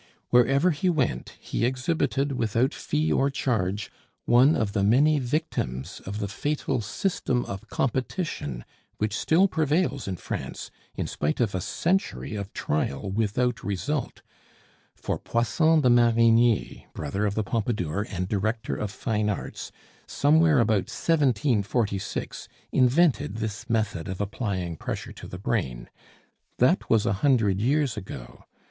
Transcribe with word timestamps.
Wherever 0.31 0.71
he 0.71 0.89
went, 0.89 1.35
he 1.39 1.63
exhibited, 1.63 2.31
without 2.31 2.73
fee 2.73 3.13
or 3.13 3.29
charge, 3.29 3.91
one 4.25 4.55
of 4.55 4.73
the 4.73 4.81
many 4.83 5.19
victims 5.19 6.01
of 6.07 6.17
the 6.17 6.27
fatal 6.27 6.81
system 6.81 7.45
of 7.45 7.69
competition 7.69 8.65
which 8.97 9.15
still 9.15 9.47
prevails 9.47 10.07
in 10.07 10.15
France 10.15 10.71
in 10.95 11.05
spite 11.05 11.39
of 11.39 11.53
a 11.53 11.61
century 11.61 12.33
of 12.33 12.51
trial 12.51 13.11
without 13.11 13.63
result; 13.63 14.23
for 14.95 15.19
Poisson 15.19 15.81
de 15.81 15.89
Marigny, 15.91 16.87
brother 16.95 17.27
of 17.27 17.35
the 17.35 17.43
Pompadour 17.43 18.07
and 18.09 18.27
Director 18.27 18.75
of 18.75 18.89
Fine 18.89 19.29
Arts, 19.29 19.71
somewhere 20.07 20.57
about 20.57 20.89
1746 20.89 22.47
invented 22.71 23.35
this 23.35 23.69
method 23.69 24.07
of 24.07 24.19
applying 24.19 24.77
pressure 24.77 25.13
to 25.13 25.27
the 25.27 25.37
brain. 25.37 25.91
That 26.57 26.89
was 26.89 27.05
a 27.05 27.13
hundred 27.21 27.59
years 27.61 27.95
ago. 27.97 28.45